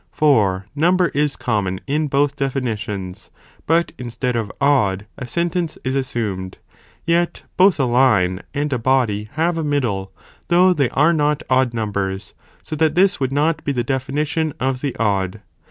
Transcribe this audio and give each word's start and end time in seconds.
For 0.11 0.65
number 0.73 1.09
is 1.09 1.35
common 1.35 1.79
in 1.85 2.07
both 2.07 2.35
definitions, 2.35 3.29
but 3.67 3.91
instead 3.99 4.35
of 4.35 4.51
odd, 4.59 5.05
a 5.15 5.27
sentence 5.27 5.77
is 5.83 5.93
assumed; 5.93 6.57
yet 7.05 7.43
both 7.55 7.79
a 7.79 7.83
line 7.85 8.41
and 8.51 8.73
a 8.73 8.79
body 8.79 9.29
have 9.33 9.59
a 9.59 9.63
middle, 9.63 10.11
though 10.47 10.73
they 10.73 10.89
are 10.89 11.13
not 11.13 11.43
odd 11.51 11.75
numbers, 11.75 12.33
so 12.63 12.75
that 12.77 12.95
this 12.95 13.19
would 13.19 13.31
not 13.31 13.63
be 13.63 13.71
the 13.71 13.83
definition 13.83 14.55
of 14.59 14.81
the 14.81 14.95
odd. 14.95 15.39